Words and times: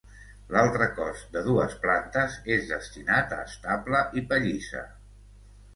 L'altre 0.53 0.87
cos 0.99 1.21
de 1.35 1.43
dues 1.49 1.75
plantes 1.83 2.39
és 2.57 2.67
destinat 2.73 3.37
a 3.39 3.45
estable 3.51 4.05
i 4.23 4.27
pallissa. 4.33 4.85